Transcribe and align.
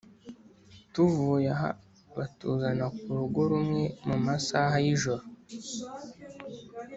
tuvuye 0.93 1.49
aha 1.55 1.69
batuzana 2.15 2.85
kurugo 2.99 3.39
rumwe 3.51 3.83
mumasaha 4.07 4.75
y’ijoro 4.85 5.23